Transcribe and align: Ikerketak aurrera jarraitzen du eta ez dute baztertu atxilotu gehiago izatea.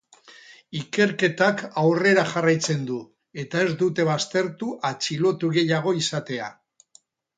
Ikerketak 0.77 1.59
aurrera 1.81 2.23
jarraitzen 2.31 2.87
du 2.89 2.97
eta 3.43 3.61
ez 3.67 3.69
dute 3.85 4.07
baztertu 4.11 4.73
atxilotu 4.93 5.51
gehiago 5.59 5.95
izatea. 6.01 6.49